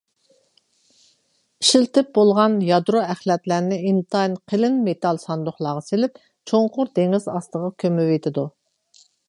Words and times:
ئىشلىتىپ 1.63 2.09
بولغان 2.15 2.55
يادرو 2.69 3.01
ئەخلەتلىرىنى 3.03 3.79
ئىنتايىن 3.91 4.39
قېلىن 4.53 4.81
مېتال 4.89 5.23
ساندۇقلارغا 5.27 5.85
سېلىپ 5.91 6.19
چوڭقۇر 6.53 6.93
دېڭىز 6.97 7.29
ئاستىغا 7.35 7.71
كۆمۈۋېتىدۇ. 7.85 8.51